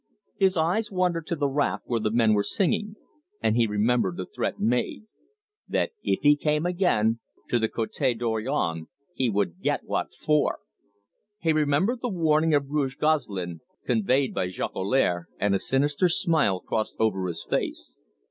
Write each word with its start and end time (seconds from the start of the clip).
His 0.35 0.57
eyes 0.57 0.89
wandered 0.91 1.27
to 1.27 1.35
the 1.35 1.47
raft 1.47 1.83
where 1.85 1.99
the 1.99 2.09
men 2.09 2.33
were 2.33 2.41
singing, 2.41 2.95
and 3.39 3.55
he 3.55 3.67
remembered 3.67 4.17
the 4.17 4.25
threat 4.25 4.59
made: 4.59 5.03
that 5.67 5.91
if 6.01 6.21
he 6.23 6.35
came 6.35 6.65
again 6.65 7.19
to 7.49 7.59
the 7.59 7.69
Cote 7.69 7.91
Dorion 8.17 8.87
he 9.13 9.29
"would 9.29 9.59
get 9.61 9.81
what 9.83 10.07
for!" 10.19 10.57
He 11.37 11.53
remembered 11.53 12.01
the 12.01 12.09
warning 12.09 12.55
of 12.55 12.71
Rouge 12.71 12.95
Gosselin 12.95 13.61
conveyed 13.85 14.33
by 14.33 14.47
Jolicoeur, 14.47 15.27
and 15.39 15.53
a 15.53 15.59
sinister 15.59 16.09
smile 16.09 16.61
crossed 16.61 16.95
over 16.99 17.27
his 17.27 17.43
face. 17.47 18.01